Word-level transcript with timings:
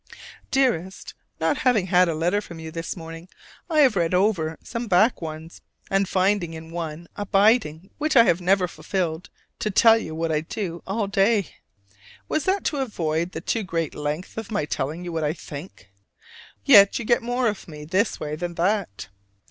Dearest: 0.49 1.13
Not 1.39 1.57
having 1.57 1.85
had 1.85 2.09
a 2.09 2.15
letter 2.15 2.41
from 2.41 2.57
you 2.57 2.71
this 2.71 2.97
morning, 2.97 3.29
I 3.69 3.81
have 3.81 3.95
read 3.95 4.15
over 4.15 4.57
some 4.63 4.87
back 4.87 5.21
ones, 5.21 5.61
and 5.91 6.09
find 6.09 6.43
in 6.43 6.71
one 6.71 7.07
a 7.15 7.23
bidding 7.23 7.91
which 7.99 8.15
I 8.15 8.23
have 8.23 8.41
never 8.41 8.67
fulfilled, 8.67 9.29
to 9.59 9.69
tell 9.69 9.99
you 9.99 10.15
what 10.15 10.31
I 10.31 10.41
do 10.41 10.81
all 10.87 11.05
day. 11.05 11.53
Was 12.27 12.45
that 12.45 12.63
to 12.63 12.77
avoid 12.77 13.31
the 13.33 13.41
too 13.41 13.61
great 13.61 13.93
length 13.93 14.39
of 14.39 14.49
my 14.49 14.65
telling 14.65 15.03
you 15.05 15.11
what 15.11 15.23
I 15.23 15.33
think? 15.33 15.91
Yet 16.65 16.97
you 16.97 17.05
get 17.05 17.21
more 17.21 17.47
of 17.47 17.67
me 17.67 17.85
this 17.85 18.19
way 18.19 18.35
than 18.35 18.55
that. 18.55 19.07